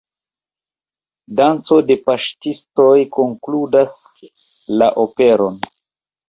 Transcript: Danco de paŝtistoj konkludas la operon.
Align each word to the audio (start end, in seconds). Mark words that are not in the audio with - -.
Danco 1.39 1.77
de 1.89 1.97
paŝtistoj 2.07 2.95
konkludas 3.19 4.01
la 4.81 4.91
operon. 5.05 5.63